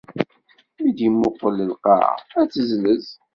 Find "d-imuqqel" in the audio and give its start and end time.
0.97-1.57